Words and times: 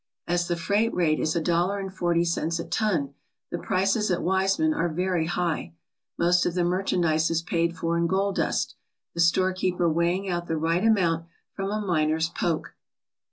As 0.25 0.47
the 0.47 0.55
freight 0.55 0.91
rate 0.95 1.19
is 1.19 1.35
a 1.35 1.39
dollar 1.39 1.77
and 1.77 1.93
forty 1.93 2.25
cents 2.25 2.57
a 2.57 2.65
ton, 2.65 3.13
the 3.51 3.59
prices 3.59 4.09
at 4.09 4.23
Wiseman 4.23 4.73
are 4.73 4.89
very 4.89 5.27
high. 5.27 5.75
Most 6.17 6.43
of 6.47 6.55
the 6.55 6.63
merchandise 6.63 7.29
is 7.29 7.43
paid 7.43 7.77
for 7.77 7.99
in 7.99 8.07
gold 8.07 8.37
dust, 8.37 8.73
the 9.13 9.19
store 9.21 9.53
keeper 9.53 9.87
weighing 9.87 10.27
out 10.27 10.47
the 10.47 10.57
right 10.57 10.83
amount 10.83 11.27
from 11.53 11.69
a 11.69 11.79
miner's 11.79 12.29
poke. 12.29 12.73